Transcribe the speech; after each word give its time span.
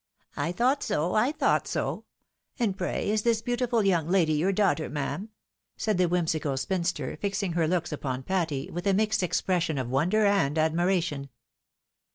"I 0.35 0.51
thought 0.51 0.81
so, 0.81 1.13
I 1.13 1.31
thought 1.31 1.67
so. 1.67 2.05
And 2.57 2.75
pray, 2.75 3.11
is 3.11 3.21
this 3.21 3.43
beautiful 3.43 3.83
young 3.85 4.09
lady 4.09 4.33
your 4.33 4.51
daughter, 4.51 4.89
ma'am?" 4.89 5.29
said 5.77 5.99
the 5.99 6.07
whimsical 6.07 6.57
spin 6.57 6.83
ster, 6.83 7.15
fixing 7.17 7.51
her 7.53 7.67
looks 7.67 7.91
upon 7.91 8.23
Patty 8.23 8.71
with 8.71 8.87
a 8.87 8.95
mixed 8.95 9.21
expression 9.21 9.77
of 9.77 9.91
wonder 9.91 10.25
and 10.25 10.57
admiration. 10.57 11.29